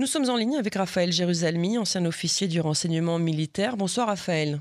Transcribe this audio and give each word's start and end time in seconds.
Nous 0.00 0.06
sommes 0.06 0.28
en 0.28 0.36
ligne 0.36 0.56
avec 0.56 0.74
Raphaël 0.74 1.12
Jérusalemi, 1.12 1.78
ancien 1.78 2.04
officier 2.04 2.48
du 2.48 2.60
renseignement 2.60 3.20
militaire. 3.20 3.76
Bonsoir 3.76 4.08
Raphaël. 4.08 4.58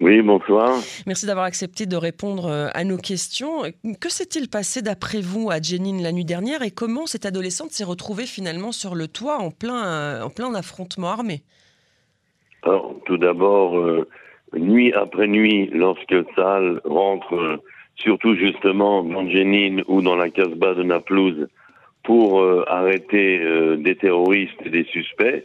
Oui, 0.00 0.20
bonsoir. 0.20 0.78
Merci 1.06 1.24
d'avoir 1.24 1.46
accepté 1.46 1.86
de 1.86 1.96
répondre 1.96 2.44
euh, 2.44 2.68
à 2.74 2.84
nos 2.84 2.98
questions. 2.98 3.62
Que 4.02 4.10
s'est-il 4.10 4.50
passé 4.50 4.82
d'après 4.82 5.22
vous 5.22 5.50
à 5.50 5.62
Jenin 5.62 6.02
la 6.02 6.12
nuit 6.12 6.26
dernière 6.26 6.62
et 6.62 6.70
comment 6.70 7.06
cette 7.06 7.24
adolescente 7.24 7.70
s'est 7.70 7.84
retrouvée 7.84 8.26
finalement 8.26 8.70
sur 8.70 8.94
le 8.94 9.08
toit 9.08 9.38
en 9.38 9.50
plein, 9.50 9.86
euh, 9.86 10.22
en 10.24 10.28
plein 10.28 10.54
affrontement 10.54 11.08
armé? 11.08 11.40
Alors, 12.62 12.94
tout 13.06 13.16
d'abord, 13.16 13.78
euh, 13.78 14.06
nuit 14.52 14.92
après 14.92 15.26
nuit, 15.26 15.70
lorsque 15.72 16.16
Sal 16.36 16.82
rentre, 16.84 17.62
surtout 17.96 18.34
justement 18.34 19.02
dans 19.04 19.26
Jenin 19.30 19.82
ou 19.88 20.02
dans 20.02 20.16
la 20.16 20.28
Casbah 20.28 20.74
de 20.74 20.82
Naplouse, 20.82 21.48
pour 22.10 22.40
euh, 22.40 22.64
arrêter 22.66 23.38
euh, 23.38 23.76
des 23.76 23.94
terroristes 23.94 24.60
et 24.64 24.68
des 24.68 24.82
suspects, 24.82 25.44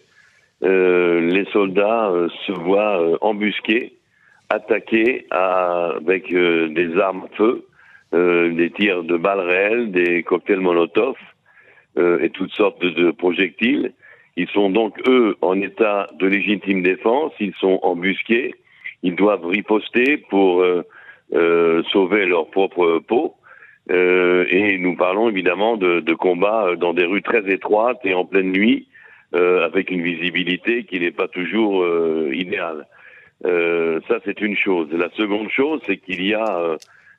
euh, 0.64 1.22
les 1.22 1.46
soldats 1.52 2.12
se 2.48 2.54
voient 2.54 3.20
embusqués, 3.22 3.94
attaqués 4.50 5.28
avec 5.30 6.34
des 6.34 6.98
armes 6.98 7.28
à 7.32 7.36
feu, 7.38 7.68
des 8.14 8.72
tirs 8.72 9.04
de 9.04 9.16
balles 9.16 9.42
réelles, 9.42 9.92
des 9.92 10.24
cocktails 10.24 10.60
Molotov 10.60 11.16
et 11.98 12.32
toutes 12.32 12.54
sortes 12.54 12.84
de, 12.84 13.12
projectiles. 13.12 13.94
Ils 14.36 14.50
sont 14.50 14.72
donc, 14.72 15.00
eux, 15.08 15.36
en 15.42 15.62
état 15.62 16.08
de 16.20 16.26
légitime 16.26 16.82
défense, 16.82 17.34
ils 17.40 17.54
sont 17.60 17.80
embusqués, 17.84 18.56
ils 19.04 19.16
doivent 19.16 19.46
riposter 19.46 20.18
pour 20.18 20.66
sauver 21.92 22.26
leur 22.26 22.48
propre 22.48 23.00
peau. 23.08 23.36
Euh, 23.92 24.46
et 24.50 24.78
nous 24.78 24.96
parlons 24.96 25.30
évidemment 25.30 25.78
de, 25.78 26.00
de, 26.00 26.14
combats 26.16 26.76
dans 26.76 26.94
des 26.94 27.06
rues 27.06 27.22
très 27.22 27.48
étroites 27.52 28.00
et 28.04 28.16
en 28.16 28.26
pleine 28.26 28.52
nuit, 28.52 28.88
euh, 29.36 29.66
avec 29.66 29.92
une 29.92 30.02
visibilité 30.02 30.86
qui 30.86 30.98
n'est 31.00 31.12
pas 31.12 31.28
toujours 31.28 31.84
euh, 31.84 32.30
idéale. 32.34 32.86
Euh, 33.44 34.00
ça, 34.08 34.20
c'est 34.24 34.40
une 34.40 34.56
chose. 34.56 34.88
La 34.94 35.10
seconde 35.10 35.50
chose, 35.50 35.82
c'est 35.86 35.98
qu'il 35.98 36.26
y 36.26 36.34
a 36.34 36.78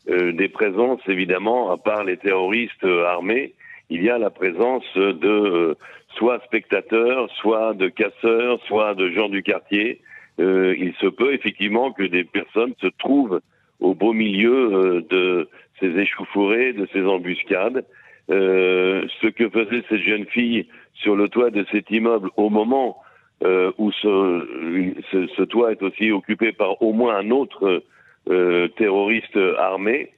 des 0.08 0.48
présences, 0.48 1.00
évidemment, 1.08 1.72
à 1.72 1.76
part 1.76 2.04
les 2.04 2.16
terroristes 2.16 2.84
armés, 2.84 3.54
il 3.90 4.04
y 4.04 4.08
a 4.08 4.18
la 4.18 4.30
présence 4.30 4.86
de 4.96 5.76
soit 6.16 6.40
spectateurs, 6.44 7.28
soit 7.40 7.74
de 7.74 7.88
casseurs, 7.88 8.60
soit 8.66 8.94
de 8.94 9.10
gens 9.10 9.28
du 9.28 9.42
quartier. 9.42 10.00
il 10.38 10.94
se 11.00 11.08
peut 11.08 11.34
effectivement 11.34 11.90
que 11.92 12.04
des 12.04 12.22
personnes 12.22 12.74
se 12.80 12.86
trouvent 12.86 13.40
au 13.80 13.94
beau 13.94 14.12
milieu 14.12 15.04
de 15.10 15.48
ces 15.80 15.88
échauffourées, 15.98 16.72
de 16.72 16.88
ces 16.92 17.02
embuscades. 17.04 17.84
Euh, 18.28 19.06
ce 19.22 19.28
que 19.28 19.48
faisait 19.48 19.84
cette 19.88 20.00
jeune 20.00 20.26
fille 20.26 20.66
sur 20.94 21.14
le 21.14 21.28
toit 21.28 21.50
de 21.50 21.64
cet 21.70 21.90
immeuble 21.92 22.30
au 22.36 22.50
moment 22.50 22.98
euh, 23.44 23.70
où 23.78 23.92
ce, 23.92 24.98
ce, 25.12 25.28
ce, 25.28 25.42
toit 25.42 25.70
est 25.70 25.82
aussi 25.82 26.10
occupé 26.10 26.50
par 26.52 26.82
au 26.82 26.92
moins 26.92 27.16
un 27.18 27.30
autre 27.30 27.84
euh, 28.28 28.68
terroriste 28.78 29.38
armé. 29.58 30.10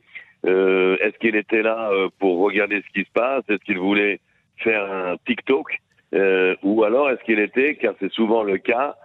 Euh, 0.46 0.96
est-ce 1.00 1.18
qu'il 1.18 1.36
était 1.36 1.62
là 1.62 1.90
euh, 1.92 2.08
pour 2.18 2.38
regarder 2.38 2.80
ce 2.80 2.92
qui 2.98 3.04
se 3.04 3.12
passe? 3.12 3.42
Est-ce 3.50 3.62
qu'il 3.64 3.78
voulait 3.78 4.20
faire 4.58 4.90
un 4.90 5.16
TikTok? 5.26 5.78
Euh, 6.14 6.54
Ou 6.62 6.84
alors 6.84 7.10
est-ce 7.10 7.22
qu'il 7.24 7.40
était, 7.40 7.74
car 7.74 7.92
c'est 8.00 8.12
souvent 8.12 8.42
le 8.42 8.58
cas, 8.58 8.96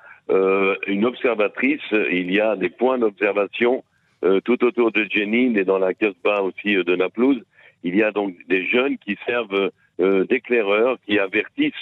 une 0.88 1.03
observatrice 1.05 1.81
Il 1.91 2.31
y 2.33 2.39
a 2.39 2.55
des 2.55 2.69
points 2.69 2.97
d'observation 2.97 3.83
euh, 4.23 4.39
tout 4.41 4.63
autour 4.63 4.91
de 4.91 5.05
Jenin 5.09 5.55
et 5.55 5.66
dans 5.66 5.79
la 5.79 5.93
Casbah 5.93 6.43
aussi 6.43 6.77
euh, 6.77 6.83
de 6.83 6.95
Naplouse, 6.95 7.41
il 7.83 7.95
y 7.95 8.03
a 8.03 8.11
donc 8.11 8.35
des 8.47 8.66
jeunes 8.66 8.97
qui 8.97 9.17
servent 9.25 9.71
euh, 9.99 10.23
d'éclaireurs, 10.25 10.97
qui 11.05 11.19
avertissent 11.19 11.73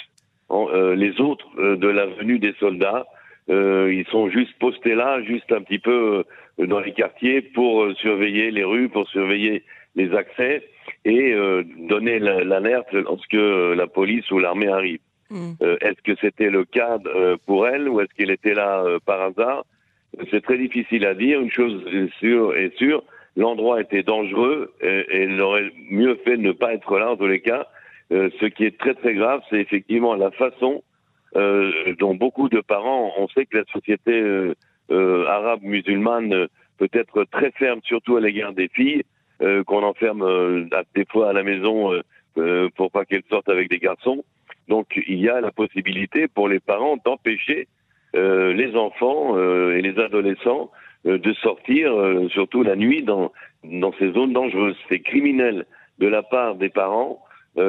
les 0.50 1.18
autres 1.18 1.48
de 1.56 1.88
la 1.88 2.04
venue 2.04 2.38
des 2.38 2.52
soldats. 2.60 3.06
ils 3.48 4.04
sont 4.10 4.28
juste 4.28 4.52
postés 4.58 4.94
là, 4.94 5.22
juste 5.22 5.50
un 5.50 5.62
petit 5.62 5.78
peu 5.78 6.24
dans 6.58 6.80
les 6.80 6.92
quartiers 6.92 7.40
pour 7.40 7.90
surveiller 7.96 8.50
les 8.50 8.62
rues, 8.62 8.90
pour 8.90 9.08
surveiller 9.08 9.62
les 9.96 10.12
accès 10.14 10.62
et 11.06 11.34
donner 11.88 12.18
l'alerte 12.18 12.92
lorsque 12.92 13.32
la 13.32 13.86
police 13.86 14.30
ou 14.30 14.40
l'armée 14.40 14.68
arrive. 14.68 15.00
Hmm. 15.30 15.54
est-ce 15.80 16.02
que 16.02 16.20
c'était 16.20 16.50
le 16.50 16.66
cas 16.66 16.98
pour 17.46 17.66
elle 17.66 17.88
ou 17.88 18.02
est-ce 18.02 18.12
qu'elle 18.14 18.30
était 18.30 18.52
là 18.52 18.84
par 19.06 19.22
hasard? 19.22 19.64
C'est 20.30 20.42
très 20.42 20.58
difficile 20.58 21.06
à 21.06 21.14
dire. 21.14 21.40
Une 21.40 21.50
chose 21.50 21.82
est 21.92 22.12
sûre, 22.18 22.54
est 22.56 22.76
sûre 22.76 23.02
l'endroit 23.36 23.80
était 23.80 24.02
dangereux 24.02 24.72
et, 24.80 25.06
et, 25.08 25.22
il 25.24 25.40
aurait 25.40 25.70
mieux 25.90 26.16
fait 26.24 26.36
de 26.36 26.42
ne 26.42 26.52
pas 26.52 26.74
être 26.74 26.98
là 26.98 27.12
en 27.12 27.16
tous 27.16 27.26
les 27.26 27.40
cas. 27.40 27.66
Euh, 28.12 28.28
ce 28.40 28.46
qui 28.46 28.64
est 28.64 28.78
très 28.78 28.94
très 28.94 29.14
grave, 29.14 29.40
c'est 29.48 29.60
effectivement 29.60 30.14
la 30.14 30.30
façon 30.32 30.82
euh, 31.36 31.94
dont 31.98 32.14
beaucoup 32.14 32.48
de 32.48 32.60
parents, 32.60 33.12
on 33.16 33.28
sait 33.28 33.46
que 33.46 33.58
la 33.58 33.64
société 33.72 34.12
euh, 34.12 34.54
euh 34.90 35.26
arabe 35.26 35.62
musulmane 35.62 36.48
peut 36.78 36.90
être 36.92 37.24
très 37.24 37.50
ferme, 37.52 37.80
surtout 37.84 38.16
à 38.16 38.20
l'égard 38.20 38.52
des 38.52 38.68
filles, 38.68 39.02
euh, 39.40 39.64
qu'on 39.64 39.82
enferme 39.82 40.68
des 40.94 41.06
fois 41.06 41.30
à 41.30 41.32
la 41.32 41.42
maison 41.42 41.92
pour 42.74 42.90
pas 42.90 43.04
qu'elles 43.04 43.22
sortent 43.30 43.48
avec 43.48 43.70
des 43.70 43.78
garçons. 43.78 44.24
Donc 44.68 45.00
il 45.06 45.18
y 45.20 45.28
a 45.28 45.40
la 45.40 45.52
possibilité 45.52 46.28
pour 46.28 46.48
les 46.48 46.60
parents 46.60 46.98
d'empêcher 47.04 47.60
euh, 47.60 47.81
les 48.14 48.76
enfants 48.76 49.36
euh, 49.36 49.76
et 49.76 49.82
les 49.82 49.98
adolescents 49.98 50.70
euh, 51.06 51.18
de 51.18 51.32
sortir, 51.34 51.92
surtout 52.30 52.62
la 52.62 52.76
nuit, 52.76 53.02
dans, 53.02 53.32
dans 53.64 53.92
ces 53.98 54.12
zones 54.12 54.32
dangereuses. 54.32 54.76
C'est 54.88 55.00
criminel 55.00 55.66
de 55.98 56.08
la 56.08 56.22
part 56.22 56.56
des 56.56 56.68
parents, 56.68 57.22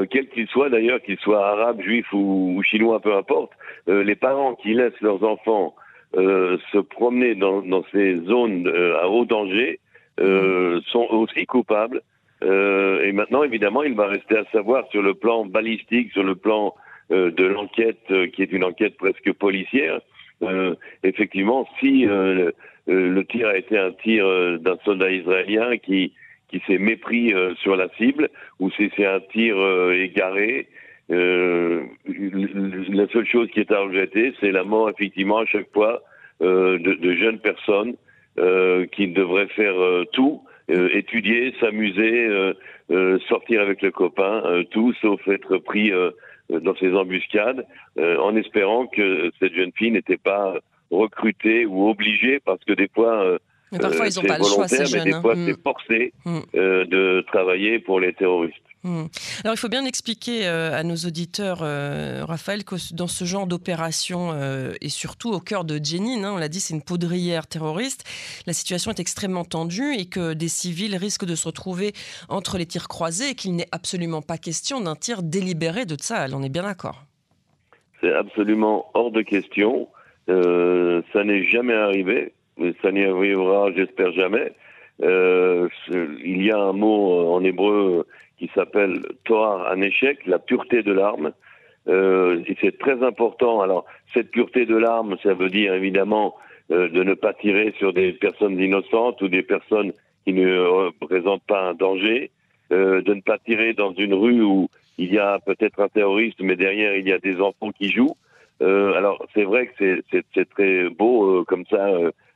quels 0.09 0.29
qu'ils 0.29 0.47
soient 0.47 0.69
d'ailleurs, 0.69 1.01
qu'ils 1.01 1.19
soient 1.19 1.45
arabes, 1.45 1.81
juifs 1.81 2.11
ou, 2.13 2.61
chinois, 2.63 3.01
peu 3.01 3.13
importe, 3.13 3.51
les 3.85 4.15
parents 4.15 4.55
qui 4.55 4.73
laissent 4.73 5.01
leurs 5.01 5.23
enfants 5.23 5.75
se 6.15 6.77
promener 6.77 7.35
dans, 7.35 7.61
dans 7.61 7.83
ces 7.91 8.15
zones 8.23 8.71
à 9.01 9.09
haut 9.09 9.25
danger 9.25 9.81
sont 10.17 11.07
aussi 11.11 11.45
coupables. 11.45 12.01
et 12.41 13.11
maintenant, 13.11 13.43
évidemment, 13.43 13.83
il 13.83 13.93
va 13.93 14.07
rester 14.07 14.37
à 14.37 14.45
savoir 14.53 14.87
sur 14.89 15.01
le 15.01 15.15
plan 15.15 15.45
balistique, 15.45 16.13
sur 16.13 16.23
le 16.23 16.35
plan 16.35 16.73
de 17.09 17.45
l'enquête, 17.45 18.07
qui 18.31 18.41
est 18.41 18.53
une 18.53 18.63
enquête 18.63 18.95
presque 18.95 19.33
policière, 19.33 19.99
euh, 20.49 20.75
effectivement, 21.03 21.67
si 21.79 22.07
euh, 22.07 22.51
le, 22.87 23.25
tir 23.25 23.47
a 23.47 23.57
été 23.57 23.77
un 23.77 23.91
tir 23.91 24.25
euh, 24.25 24.57
d'un 24.57 24.77
soldat 24.85 25.11
israélien 25.11 25.77
qui 25.77 26.13
qui 26.49 26.61
s'est 26.67 26.77
mépris 26.77 27.33
sur 27.63 27.75
la 27.75 27.89
cible, 27.97 28.29
ou 28.59 28.69
si 28.69 28.91
c'est 28.95 29.07
un 29.07 29.19
tir 29.31 29.55
égaré, 29.91 30.67
la 31.09 31.17
seule 33.11 33.25
chose 33.25 33.49
qui 33.49 33.59
est 33.61 33.71
à 33.71 33.79
regretter, 33.79 34.35
c'est 34.39 34.51
la 34.51 34.63
mort 34.63 34.87
effectivement 34.87 35.39
à 35.39 35.47
chaque 35.47 35.73
fois 35.73 36.03
de, 36.41 36.77
de, 36.77 37.15
jeunes 37.15 37.39
personnes 37.39 37.95
qui 38.91 39.07
devraient 39.07 39.47
faire 39.47 39.73
tout, 40.11 40.43
étudier, 40.69 41.55
s'amuser, 41.59 42.29
sortir 43.27 43.61
avec 43.61 43.81
le 43.81 43.89
copain, 43.89 44.63
tout 44.69 44.93
sauf 45.01 45.27
être 45.27 45.57
pris 45.57 45.91
euh, 45.91 46.11
dans 46.49 46.75
ces 46.75 46.93
embuscades, 46.93 47.65
euh, 47.97 48.17
en 48.19 48.35
espérant 48.35 48.87
que 48.87 49.31
cette 49.39 49.53
jeune 49.53 49.71
fille 49.75 49.91
n'était 49.91 50.17
pas 50.17 50.55
recrutée 50.91 51.65
ou 51.65 51.89
obligée, 51.89 52.39
parce 52.39 52.63
que 52.63 52.73
des 52.73 52.89
fois, 52.93 53.23
euh, 53.23 53.37
mais 53.71 53.79
parfois, 53.79 54.07
ils 54.07 54.15
n'ont 54.15 54.27
pas 54.27 54.37
le 54.37 54.43
choix, 54.43 54.67
ces 54.67 54.85
jeunes. 54.85 55.05
Mais 55.05 55.11
des 55.13 55.21
fois, 55.21 55.33
hein. 55.33 55.45
c'est 55.47 55.57
mm. 55.57 55.63
forcé 55.63 56.13
mm. 56.25 56.39
de 56.53 57.23
travailler 57.27 57.79
pour 57.79 57.99
les 57.99 58.13
terroristes. 58.13 58.61
Mm. 58.83 59.05
Alors, 59.43 59.55
il 59.55 59.57
faut 59.57 59.69
bien 59.69 59.85
expliquer 59.85 60.45
à 60.47 60.83
nos 60.83 60.95
auditeurs, 60.95 61.59
Raphaël, 62.27 62.63
que 62.63 62.75
dans 62.93 63.07
ce 63.07 63.25
genre 63.25 63.47
d'opération, 63.47 64.33
et 64.81 64.89
surtout 64.89 65.31
au 65.31 65.39
cœur 65.39 65.63
de 65.63 65.79
Jenin, 65.83 66.23
hein, 66.23 66.31
on 66.33 66.37
l'a 66.37 66.49
dit, 66.49 66.59
c'est 66.59 66.73
une 66.73 66.81
poudrière 66.81 67.47
terroriste, 67.47 68.03
la 68.45 68.53
situation 68.53 68.91
est 68.91 68.99
extrêmement 68.99 69.45
tendue 69.45 69.93
et 69.93 70.05
que 70.05 70.33
des 70.33 70.47
civils 70.47 70.95
risquent 70.95 71.25
de 71.25 71.35
se 71.35 71.47
retrouver 71.47 71.93
entre 72.29 72.57
les 72.57 72.65
tirs 72.65 72.87
croisés 72.87 73.29
et 73.29 73.35
qu'il 73.35 73.55
n'est 73.55 73.69
absolument 73.71 74.21
pas 74.21 74.37
question 74.37 74.81
d'un 74.81 74.95
tir 74.95 75.23
délibéré 75.23 75.85
de 75.85 75.95
Tsahal. 75.95 76.35
On 76.35 76.43
est 76.43 76.49
bien 76.49 76.63
d'accord? 76.63 77.03
C'est 78.01 78.13
absolument 78.13 78.91
hors 78.93 79.11
de 79.11 79.21
question. 79.21 79.87
ça 80.27 81.23
n'est 81.23 81.45
jamais 81.45 81.73
arrivé 81.73 82.33
ça 82.81 82.91
n'y 82.91 83.03
arrivera, 83.03 83.71
j'espère 83.75 84.11
jamais. 84.13 84.53
Euh, 85.01 85.67
il 85.89 86.43
y 86.43 86.51
a 86.51 86.57
un 86.57 86.73
mot 86.73 87.33
en 87.33 87.43
hébreu 87.43 88.05
qui 88.37 88.49
s'appelle 88.53 89.01
Torah 89.25 89.71
un 89.71 89.81
échec, 89.81 90.25
la 90.25 90.39
pureté 90.39 90.83
de 90.83 90.91
l'arme. 90.91 91.33
Euh, 91.87 92.41
c'est 92.61 92.77
très 92.77 93.03
important. 93.03 93.61
Alors, 93.61 93.85
cette 94.13 94.31
pureté 94.31 94.65
de 94.65 94.75
l'arme, 94.75 95.17
ça 95.23 95.33
veut 95.33 95.49
dire 95.49 95.73
évidemment 95.73 96.35
euh, 96.71 96.89
de 96.89 97.03
ne 97.03 97.13
pas 97.13 97.33
tirer 97.33 97.73
sur 97.77 97.93
des 97.93 98.13
personnes 98.13 98.59
innocentes 98.59 99.21
ou 99.21 99.27
des 99.27 99.43
personnes 99.43 99.91
qui 100.25 100.33
ne 100.33 100.59
représentent 100.59 101.43
pas 101.43 101.61
un 101.61 101.73
danger, 101.73 102.31
euh, 102.71 103.01
de 103.01 103.13
ne 103.13 103.21
pas 103.21 103.37
tirer 103.39 103.73
dans 103.73 103.93
une 103.93 104.13
rue 104.13 104.41
où 104.41 104.69
il 104.97 105.13
y 105.13 105.19
a 105.19 105.39
peut-être 105.39 105.81
un 105.81 105.89
terroriste, 105.89 106.39
mais 106.39 106.55
derrière 106.55 106.95
il 106.95 107.07
y 107.07 107.11
a 107.11 107.19
des 107.19 107.41
enfants 107.41 107.71
qui 107.71 107.91
jouent. 107.91 108.15
Euh, 108.61 108.93
alors, 108.93 109.25
c'est 109.33 109.43
vrai 109.43 109.67
que 109.67 110.01
c'est 110.09 110.49
très 110.49 110.89
beau 110.89 111.39
euh, 111.39 111.43
comme 111.43 111.65
ça 111.65 111.89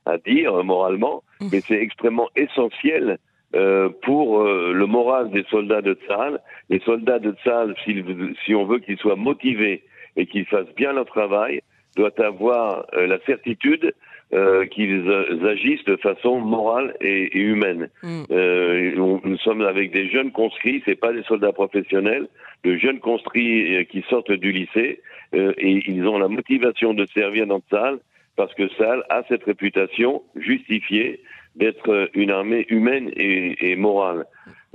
à 0.07 0.17
dire 0.17 0.55
euh, 0.55 0.63
moralement, 0.63 1.23
mmh. 1.41 1.47
mais 1.51 1.61
c'est 1.61 1.81
extrêmement 1.81 2.29
essentiel 2.35 3.17
euh, 3.55 3.89
pour 4.03 4.41
euh, 4.41 4.73
le 4.73 4.85
moral 4.85 5.29
des 5.31 5.43
soldats 5.49 5.81
de 5.81 5.93
Tsahal. 5.93 6.39
Les 6.69 6.79
soldats 6.79 7.19
de 7.19 7.33
Tsahal, 7.43 7.75
si, 7.83 8.55
on 8.55 8.65
veut 8.65 8.79
qu'ils 8.79 8.97
soient 8.97 9.15
motivés 9.15 9.83
et 10.15 10.25
qu'ils 10.25 10.45
fassent 10.45 10.73
bien 10.75 10.93
leur 10.93 11.05
travail 11.05 11.61
doit 11.95 12.11
avoir 12.19 12.85
la 12.93 13.17
certitude 13.25 13.91
qu'ils 14.71 15.11
agissent 15.47 15.85
de 15.85 15.95
façon 15.95 16.39
morale 16.39 16.95
et, 17.01 17.35
humaine. 17.35 17.89
Mm. 18.03 18.25
nous 18.99 19.37
sommes 19.37 19.61
avec 19.61 19.91
des 19.93 20.07
jeunes 20.09 20.31
conscrits, 20.31 20.83
c'est 20.85 20.99
pas 20.99 21.11
des 21.11 21.23
soldats 21.23 21.53
professionnels, 21.53 22.27
de 22.63 22.77
jeunes 22.77 22.99
conscrits 22.99 23.87
qui 23.89 24.03
sortent 24.09 24.31
du 24.31 24.51
lycée 24.51 25.01
et 25.33 25.89
ils 25.89 26.05
ont 26.05 26.19
la 26.19 26.27
motivation 26.27 26.93
de 26.93 27.07
servir 27.15 27.47
dans 27.47 27.61
salle 27.71 27.97
parce 28.37 28.53
que 28.53 28.69
Sal 28.77 29.03
a 29.09 29.23
cette 29.27 29.43
réputation 29.43 30.21
justifiée 30.35 31.21
d'être 31.55 32.09
une 32.13 32.31
armée 32.31 32.65
humaine 32.69 33.11
et, 33.17 33.75
morale. 33.75 34.25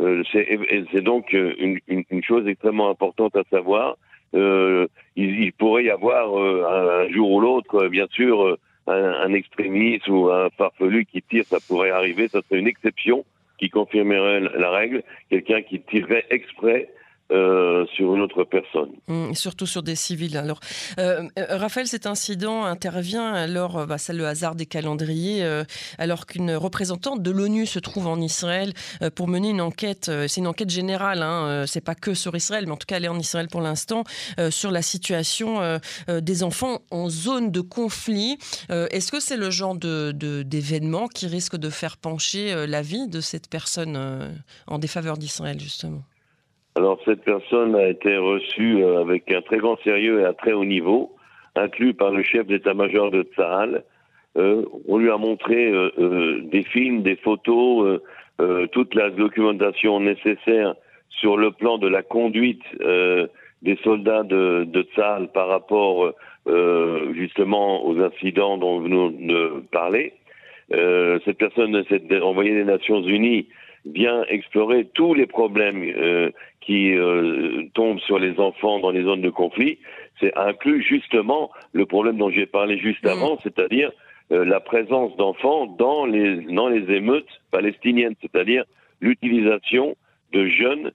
Euh, 0.01 0.23
c'est 0.33 1.01
donc 1.01 1.33
une, 1.33 1.79
une, 1.87 2.25
chose 2.25 2.47
extrêmement 2.49 2.91
importante 2.91 3.37
à 3.37 3.45
savoir. 3.51 3.97
Euh, 4.35 4.89
il, 5.15 5.53
pourrait 5.53 5.85
y 5.85 5.91
avoir 5.91 6.37
euh, 6.39 7.07
un, 7.07 7.13
jour 7.13 7.31
ou 7.31 7.41
l'autre, 7.41 7.87
bien 7.89 8.07
sûr, 8.11 8.59
un, 8.89 8.95
un, 8.95 9.33
extrémiste 9.33 10.09
ou 10.09 10.29
un 10.31 10.51
farfelu 10.51 11.05
qui 11.05 11.23
tire, 11.23 11.45
ça 11.45 11.59
pourrait 11.69 11.91
arriver, 11.91 12.27
ça 12.29 12.41
serait 12.43 12.59
une 12.59 12.67
exception 12.67 13.25
qui 13.59 13.71
confirmerait 13.71 14.41
la 14.41 14.71
règle, 14.71 15.05
quelqu'un 15.31 15.63
qui 15.63 15.81
tirerait 15.81 16.27
exprès 16.31 16.89
euh, 17.33 17.87
sur 17.95 18.15
une 18.15 18.21
autre 18.21 18.45
personne. 18.45 18.91
Mmh, 19.09 19.33
surtout 19.33 19.67
sur 19.67 19.83
des 19.83 19.95
civils. 19.95 20.37
Alors, 20.37 20.61
euh, 20.99 21.27
euh, 21.39 21.47
Raphaël, 21.57 21.87
cet 21.87 22.07
incident 22.07 22.65
intervient 22.65 23.33
alors, 23.33 23.87
bah, 23.87 23.97
c'est 23.97 24.13
le 24.13 24.27
hasard 24.27 24.55
des 24.55 24.67
calendriers, 24.67 25.43
alors 25.99 26.27
qu'une 26.27 26.55
représentante 26.55 27.23
de 27.23 27.31
l'ONU 27.31 27.65
se 27.65 27.79
trouve 27.79 28.07
en 28.07 28.21
Israël 28.21 28.73
pour 29.15 29.29
mener 29.29 29.51
une 29.51 29.61
enquête. 29.61 30.11
c'est 30.29 30.41
une 30.41 30.47
enquête 30.47 30.71
générale, 30.71 31.23
hein, 31.23 31.65
c'est 31.67 31.81
pas 31.81 31.95
que 31.95 32.15
sur 32.15 32.37
Israël, 32.37 32.67
mais 32.67 32.73
en 32.73 32.77
tout 32.77 32.87
cas 32.87 32.97
elle 32.97 33.05
est 33.05 33.09
en 33.09 33.19
Israël 33.19 33.49
pour 33.49 33.61
l'instant 33.61 34.05
sur 34.51 34.71
la 34.71 34.83
situation 34.83 35.79
des 36.09 36.43
enfants 36.43 36.81
en 36.91 37.09
zone 37.09 37.51
de 37.51 37.61
conflit. 37.61 38.39
Est-ce 38.69 39.11
que 39.11 39.21
c'est 39.21 39.37
le 39.37 39.51
genre 39.51 39.77
d'événement 39.77 41.09
qui 41.09 41.27
risque 41.27 41.57
de 41.57 41.71
faire 41.71 41.97
pencher 41.97 42.67
la 42.67 42.83
vie 42.83 43.09
de 43.09 43.21
cette 43.21 43.49
personne 43.49 44.33
en 44.67 44.79
défaveur 44.79 45.17
d'Israël 45.17 45.59
justement? 45.61 46.03
Alors 46.75 46.99
cette 47.05 47.23
personne 47.23 47.75
a 47.75 47.89
été 47.89 48.17
reçue 48.17 48.83
euh, 48.83 49.01
avec 49.01 49.31
un 49.31 49.43
très 49.43 49.59
grand 49.59 49.77
sérieux 49.83 50.21
et 50.21 50.25
un 50.25 50.33
très 50.33 50.53
haut 50.53 50.65
niveau, 50.65 51.15
inclus 51.55 51.95
par 51.95 52.11
le 52.11 52.23
chef 52.23 52.47
d'état-major 52.47 53.11
de 53.11 53.23
Tsahal. 53.23 53.85
Euh, 54.39 54.65
on 54.89 54.97
lui 54.99 55.11
a 55.11 55.19
montré 55.19 55.71
euh, 55.71 55.91
euh 55.99 56.41
des 56.43 56.63
films, 56.63 57.03
des 57.03 57.17
photos, 57.17 58.01
euh, 58.41 58.67
toute 58.69 58.95
la 58.95 59.11
documentation 59.11 60.01
nécessaire 60.01 60.75
sur 61.11 61.37
le 61.37 61.51
plan 61.51 61.77
de 61.77 61.87
la 61.87 62.03
conduite 62.03 62.63
des 62.81 63.77
soldats 63.85 64.23
de, 64.23 64.65
de 64.65 64.83
Tsahal 64.83 65.29
par 65.31 65.49
rapport 65.49 66.13
justement 67.13 67.87
aux 67.87 68.01
incidents 68.01 68.57
dont 68.57 68.81
nous 68.81 69.63
parlez. 69.71 70.15
cette 70.71 71.39
personne 71.39 71.85
s'est 71.85 72.21
envoyée 72.21 72.55
des 72.55 72.65
Nations 72.65 73.03
Unies 73.03 73.47
bien 73.85 74.25
explorer 74.29 74.87
tous 74.95 75.15
les 75.15 75.27
problèmes 75.27 75.83
euh, 75.83 76.31
qui 76.61 76.95
euh, 76.95 77.65
tombent 77.75 78.01
sur 78.01 78.19
les 78.19 78.39
enfants 78.39 78.79
dans 78.79 78.91
les 78.91 79.03
zones 79.03 79.23
de 79.23 79.31
conflit. 79.31 79.79
C'est 80.21 80.37
inclus 80.37 80.83
justement 80.83 81.51
le 81.73 81.87
problème 81.87 82.19
dont 82.19 82.31
j'ai 82.31 82.47
parlé 82.47 82.79
juste 82.79 83.05
mm. 83.05 83.09
avant, 83.09 83.39
c'est-à-dire 83.43 83.91
euh, 84.31 84.45
la 84.45 84.61
présence 84.61 85.17
d'enfants 85.17 85.67
dans 85.67 86.07
les 86.07 86.37
dans 86.43 86.69
les 86.69 86.95
émeutes 86.95 87.41
palestiniennes, 87.51 88.15
c'est-à-dire 88.21 88.65
l'utilisation 89.01 89.97
de 90.33 90.47
jeunes 90.47 90.93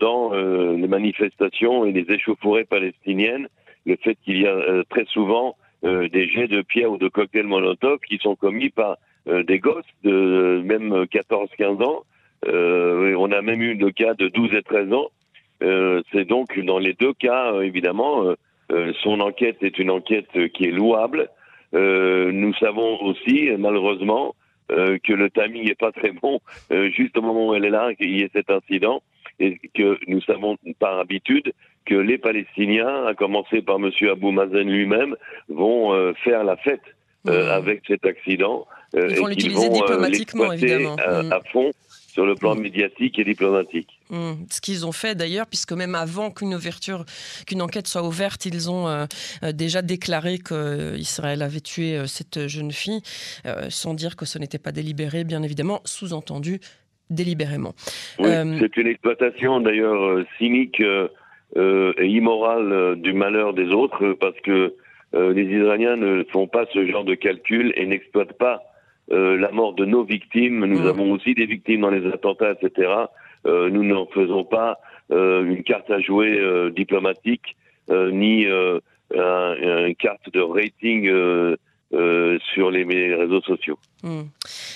dans 0.00 0.32
les 0.32 0.88
manifestations 0.88 1.84
et 1.84 1.92
les 1.92 2.10
échauffourées 2.10 2.64
palestiniennes, 2.64 3.48
le 3.84 3.96
fait 3.96 4.16
qu'il 4.24 4.40
y 4.40 4.46
a 4.46 4.82
très 4.88 5.04
souvent 5.04 5.56
des 5.82 6.28
jets 6.28 6.48
de 6.48 6.62
pierre 6.62 6.90
ou 6.90 6.96
de 6.96 7.08
cocktails 7.08 7.46
Molotov 7.46 7.98
qui 8.00 8.18
sont 8.18 8.34
commis 8.34 8.70
par 8.70 8.92
euh, 8.92 8.94
des 9.26 9.58
gosses 9.58 9.84
de 10.04 10.62
même 10.64 11.04
14-15 11.04 11.82
ans. 11.82 12.04
Euh, 12.46 13.14
on 13.18 13.32
a 13.32 13.42
même 13.42 13.60
eu 13.60 13.74
le 13.74 13.90
cas 13.90 14.14
de 14.14 14.28
12 14.28 14.54
et 14.54 14.62
13 14.62 14.92
ans. 14.92 15.08
Euh, 15.62 16.02
c'est 16.12 16.26
donc 16.26 16.58
dans 16.60 16.78
les 16.78 16.92
deux 16.92 17.12
cas, 17.14 17.60
évidemment, 17.60 18.34
son 19.02 19.20
enquête 19.20 19.58
est 19.62 19.78
une 19.78 19.90
enquête 19.90 20.28
qui 20.52 20.64
est 20.64 20.72
louable. 20.72 21.28
nous 21.72 22.54
savons 22.54 23.00
aussi, 23.02 23.50
malheureusement, 23.58 24.34
que 24.68 25.12
le 25.12 25.30
timing 25.30 25.64
n'est 25.64 25.76
pas 25.76 25.92
très 25.92 26.10
bon, 26.10 26.40
juste 26.70 27.16
au 27.16 27.22
moment 27.22 27.48
où 27.48 27.54
elle 27.54 27.64
est 27.64 27.70
là, 27.70 27.94
qu'il 27.94 28.16
y 28.16 28.22
ait 28.22 28.30
cet 28.32 28.50
incident, 28.50 29.02
et 29.38 29.58
que 29.74 29.98
nous 30.08 30.20
savons 30.22 30.56
par 30.80 30.98
habitude 30.98 31.52
que 31.84 31.94
les 31.94 32.18
Palestiniens, 32.18 33.06
à 33.06 33.14
commencer 33.14 33.62
par 33.62 33.76
M. 33.76 33.90
Abou 34.10 34.32
Mazen 34.32 34.68
lui-même, 34.68 35.14
vont 35.48 36.12
faire 36.24 36.42
la 36.42 36.56
fête 36.56 36.82
mmh. 37.24 37.30
avec 37.30 37.82
cet 37.86 38.04
accident 38.04 38.66
euh, 38.66 38.75
Ils 38.96 39.16
vont 39.16 39.26
l'utiliser 39.26 39.66
euh, 39.66 39.72
diplomatiquement, 39.72 40.52
évidemment. 40.52 40.96
À, 40.96 41.22
mm. 41.22 41.32
à, 41.32 41.40
fond 41.52 41.72
sur 42.12 42.24
le 42.24 42.34
plan 42.34 42.54
mm. 42.54 42.60
médiatique 42.60 43.18
et 43.18 43.24
diplomatique. 43.24 43.88
Mm. 44.10 44.32
Ce 44.50 44.60
qu'ils 44.60 44.86
ont 44.86 44.92
fait 44.92 45.14
d'ailleurs, 45.14 45.46
puisque 45.46 45.72
même 45.72 45.94
avant 45.94 46.30
qu'une 46.30 46.54
ouverture, 46.54 47.04
qu'une 47.46 47.60
enquête 47.60 47.86
soit 47.86 48.02
ouverte, 48.02 48.46
ils 48.46 48.70
ont 48.70 48.88
euh, 48.88 49.04
déjà 49.52 49.82
déclaré 49.82 50.38
qu'Israël 50.38 51.42
avait 51.42 51.60
tué 51.60 52.06
cette 52.06 52.46
jeune 52.46 52.72
fille, 52.72 53.02
sans 53.68 53.94
dire 53.94 54.16
que 54.16 54.24
ce 54.24 54.38
n'était 54.38 54.58
pas 54.58 54.72
délibéré, 54.72 55.24
bien 55.24 55.42
évidemment, 55.42 55.80
sous-entendu 55.84 56.60
délibérément. 57.10 57.74
Oui, 58.18 58.30
c'est 58.60 58.76
une 58.76 58.88
exploitation 58.88 59.60
d'ailleurs 59.60 60.24
cynique 60.38 60.80
et 60.80 62.06
immorale 62.06 62.96
du 63.00 63.12
malheur 63.12 63.52
des 63.52 63.68
autres, 63.68 64.14
parce 64.14 64.38
que 64.40 64.74
les 65.12 65.42
Israéliens 65.42 65.96
ne 65.96 66.24
font 66.32 66.48
pas 66.48 66.64
ce 66.72 66.86
genre 66.86 67.04
de 67.04 67.14
calcul 67.14 67.72
et 67.76 67.86
n'exploitent 67.86 68.38
pas 68.38 68.62
euh, 69.12 69.38
la 69.38 69.52
mort 69.52 69.74
de 69.74 69.84
nos 69.84 70.04
victimes. 70.04 70.64
Nous 70.64 70.82
mm. 70.82 70.86
avons 70.86 71.12
aussi 71.12 71.34
des 71.34 71.46
victimes 71.46 71.82
dans 71.82 71.90
les 71.90 72.06
attentats, 72.08 72.52
etc. 72.52 72.90
Euh, 73.46 73.70
nous 73.70 73.84
n'en 73.84 74.06
faisons 74.06 74.44
pas 74.44 74.78
euh, 75.12 75.44
une 75.44 75.62
carte 75.62 75.90
à 75.90 76.00
jouer 76.00 76.40
diplomatique 76.74 77.56
ni 77.88 78.46
une 78.46 79.94
carte 79.98 80.32
de 80.32 80.40
rating. 80.40 81.08
sur 82.52 82.70
les, 82.70 83.14
réseaux 83.14 83.40
sociaux. 83.42 83.78
Mm. 84.02 84.22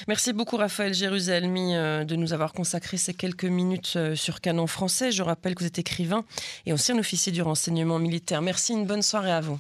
Merci 0.07 0.33
beaucoup 0.33 0.57
Raphaël 0.57 0.95
Jérusalemi 0.95 1.75
de 1.75 2.17
nous 2.17 2.33
avoir 2.33 2.53
consacré 2.53 2.97
ces 2.97 3.15
quelques 3.15 3.45
minutes 3.45 3.99
sur 4.15 4.41
Canon 4.41 4.69
français. 4.69 5.11
Je 5.11 5.25
rappelle 5.25 5.57
que 5.57 5.61
vous 5.61 5.67
êtes 5.67 5.81
écrivain 5.81 6.25
et 6.67 6.73
ancien 6.73 6.97
officier 6.99 7.33
du 7.33 7.43
renseignement 7.43 7.99
militaire. 7.99 8.43
Merci, 8.43 8.75
une 8.75 8.87
bonne 8.87 9.03
soirée 9.03 9.33
à 9.33 9.41
vous. 9.41 9.59